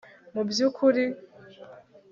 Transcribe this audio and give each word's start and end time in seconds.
mubyukuri 0.33 1.03